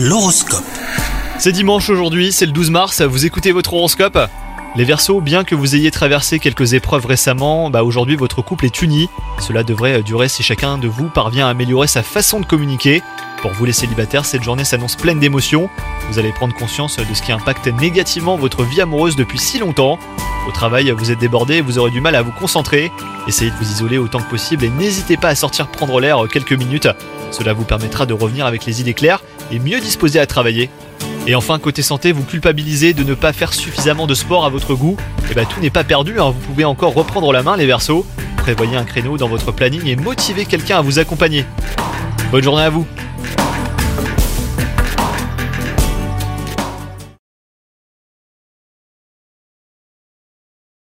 L'horoscope. 0.00 0.62
C'est 1.40 1.50
dimanche 1.50 1.90
aujourd'hui, 1.90 2.30
c'est 2.30 2.46
le 2.46 2.52
12 2.52 2.70
mars, 2.70 3.02
vous 3.02 3.26
écoutez 3.26 3.50
votre 3.50 3.74
horoscope? 3.74 4.16
Les 4.76 4.84
Verseaux, 4.84 5.20
bien 5.20 5.42
que 5.42 5.56
vous 5.56 5.74
ayez 5.74 5.90
traversé 5.90 6.38
quelques 6.38 6.74
épreuves 6.74 7.04
récemment, 7.04 7.68
bah 7.68 7.82
aujourd'hui 7.82 8.14
votre 8.14 8.40
couple 8.40 8.66
est 8.66 8.80
uni. 8.80 9.08
Cela 9.40 9.64
devrait 9.64 10.04
durer 10.04 10.28
si 10.28 10.44
chacun 10.44 10.78
de 10.78 10.86
vous 10.86 11.08
parvient 11.08 11.48
à 11.48 11.50
améliorer 11.50 11.88
sa 11.88 12.04
façon 12.04 12.38
de 12.38 12.46
communiquer. 12.46 13.02
Pour 13.42 13.50
vous 13.50 13.64
les 13.64 13.72
célibataires, 13.72 14.24
cette 14.24 14.44
journée 14.44 14.64
s'annonce 14.64 14.94
pleine 14.94 15.18
d'émotions. 15.18 15.68
Vous 16.08 16.20
allez 16.20 16.30
prendre 16.30 16.54
conscience 16.54 16.96
de 16.98 17.14
ce 17.14 17.20
qui 17.20 17.32
impacte 17.32 17.66
négativement 17.66 18.36
votre 18.36 18.62
vie 18.62 18.80
amoureuse 18.80 19.16
depuis 19.16 19.40
si 19.40 19.58
longtemps. 19.58 19.98
Au 20.46 20.52
travail, 20.52 20.92
vous 20.92 21.10
êtes 21.10 21.18
débordé 21.18 21.56
et 21.56 21.60
vous 21.60 21.76
aurez 21.76 21.90
du 21.90 22.00
mal 22.00 22.14
à 22.14 22.22
vous 22.22 22.30
concentrer. 22.30 22.92
Essayez 23.26 23.50
de 23.50 23.56
vous 23.56 23.72
isoler 23.72 23.98
autant 23.98 24.20
que 24.20 24.30
possible 24.30 24.64
et 24.64 24.70
n'hésitez 24.70 25.16
pas 25.16 25.30
à 25.30 25.34
sortir 25.34 25.66
prendre 25.66 25.98
l'air 25.98 26.22
quelques 26.32 26.52
minutes. 26.52 26.88
Cela 27.32 27.52
vous 27.52 27.64
permettra 27.64 28.06
de 28.06 28.14
revenir 28.14 28.46
avec 28.46 28.64
les 28.64 28.80
idées 28.80 28.94
claires 28.94 29.20
et 29.52 29.58
mieux 29.58 29.80
disposé 29.80 30.18
à 30.20 30.26
travailler. 30.26 30.70
Et 31.26 31.34
enfin, 31.34 31.58
côté 31.58 31.82
santé, 31.82 32.12
vous 32.12 32.24
culpabilisez 32.24 32.94
de 32.94 33.04
ne 33.04 33.14
pas 33.14 33.32
faire 33.32 33.52
suffisamment 33.52 34.06
de 34.06 34.14
sport 34.14 34.44
à 34.44 34.48
votre 34.48 34.74
goût. 34.74 34.96
Et 35.30 35.34
bah 35.34 35.44
tout 35.44 35.60
n'est 35.60 35.70
pas 35.70 35.84
perdu, 35.84 36.18
hein. 36.20 36.30
vous 36.30 36.40
pouvez 36.46 36.64
encore 36.64 36.94
reprendre 36.94 37.32
la 37.32 37.42
main 37.42 37.56
les 37.56 37.66
versos. 37.66 38.06
Prévoyez 38.38 38.76
un 38.76 38.84
créneau 38.84 39.18
dans 39.18 39.28
votre 39.28 39.52
planning 39.52 39.86
et 39.86 39.96
motivez 39.96 40.46
quelqu'un 40.46 40.78
à 40.78 40.80
vous 40.80 40.98
accompagner. 40.98 41.44
Bonne 42.30 42.42
journée 42.42 42.62
à 42.62 42.70
vous 42.70 42.86